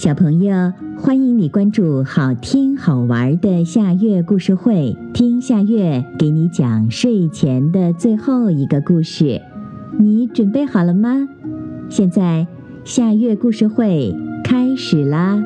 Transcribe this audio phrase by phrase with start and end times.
[0.00, 9.42] 小朋友，欢迎你关注好听好玩的夏月故事会，听夏月给你讲睡前的最后一个故事。
[9.98, 11.28] 你准备好了吗？
[11.90, 12.46] 现在
[12.82, 15.38] 夏月故事会开始啦！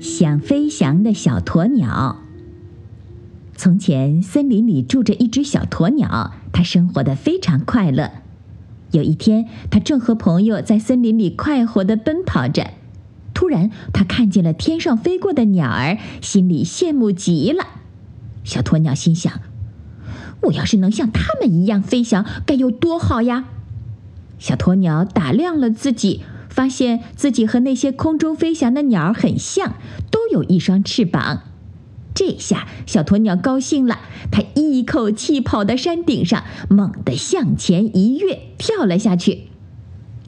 [0.00, 2.16] 想飞翔的小鸵鸟。
[3.54, 8.10] 从前，森林里住着一只小鸵鸟，它生活的非常快乐。
[8.94, 12.70] 有一天，它正和朋友在森林里快活地奔跑着，
[13.34, 17.66] 突然，它看见了天上飞过的鸟儿，心里羡慕极了。
[18.44, 19.40] 小鸵鸟心想
[20.42, 23.46] ：“我要是能像它们一样飞翔，该有多好呀！”
[24.38, 29.74] 小鸵鸟打量了自己，发现自己和那些空中飞翔的鸟儿很像，
[30.12, 31.42] 都有一双翅膀。
[32.14, 33.98] 这下小鸵鸟高兴了，
[34.30, 39.48] 它一口气跑到山顶上，猛地向前一跃，跳了下去。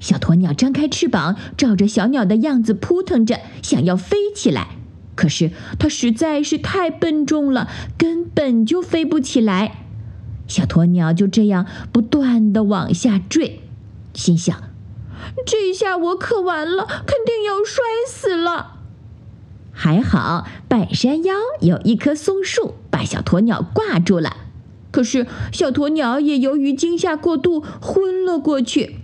[0.00, 4.70] 小鸵鸟张开翅膀，照着小鸟的样子扑腾着，想要飞起来。
[5.14, 9.84] 可是它实在是太笨重了，根本就飞不起来。
[10.46, 13.62] 小鸵鸟就这样不断地往下坠，
[14.12, 14.62] 心想：
[15.46, 18.75] 这下我可完了，肯定要摔死了。
[19.78, 24.34] 还好，半山腰有一棵松树，把小鸵鸟挂住了。
[24.90, 28.96] 可是，小鸵鸟也由于惊吓过度，昏了过去。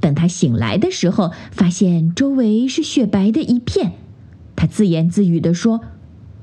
[0.00, 3.92] 等他醒来的时候，发现周围是雪白的一片。
[4.56, 5.78] 他自言自语地说：“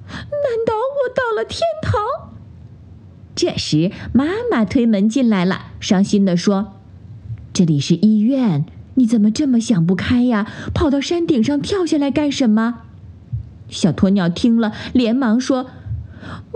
[0.08, 2.31] 难道我到了天堂？”
[3.36, 6.75] 这时，妈妈推门进来了，伤心地说
[7.52, 10.50] ：“这里是医院，你怎么这么想不开呀？
[10.73, 12.84] 跑到山顶上跳下来干什么？”
[13.69, 15.67] 小鸵鸟听了，连忙说：“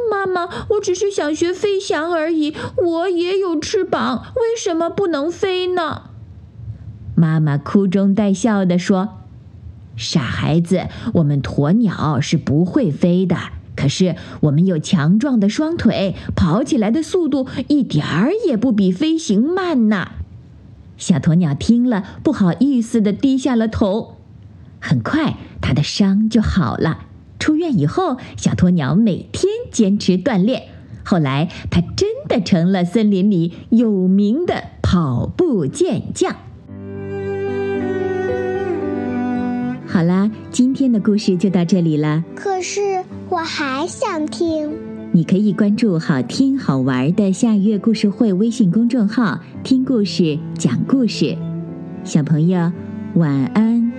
[0.10, 2.56] 妈妈，我只是想学飞翔而已。
[2.78, 6.04] 我也有翅膀，为什么不能飞呢？”
[7.16, 9.10] 妈妈哭中带笑地说
[9.96, 13.36] ：“傻孩子，我们鸵鸟是不会飞的。
[13.76, 20.12] 可是我们有强壮的双腿，跑起来的速度一点儿也不比飞行慢呢。”
[20.98, 24.18] 小鸵鸟听了，不好意思地低下了头。
[24.82, 27.06] 很快，他的伤就好了。
[27.40, 30.64] 出院以后，小鸵鸟每天坚持锻炼。
[31.04, 36.36] 后来，他真的成了森林里有名的跑步健将。
[39.88, 42.24] 好啦，今天的故事就到这里了。
[42.36, 44.72] 可是我还想听。
[45.14, 51.36] 你可以关注“好听好玩的夏月故事会”微信公众号，听故事，讲故事。
[52.04, 52.72] 小朋友，
[53.16, 53.92] 晚安。